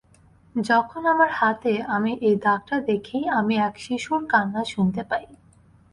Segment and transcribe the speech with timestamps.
[0.55, 5.25] যখন আমার হাতে আমি এই দাগ-টা দেখি, আমি এক শিশুর কান্না শুনতে পাই।